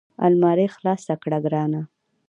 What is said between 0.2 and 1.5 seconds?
المارۍ خلاصه کړه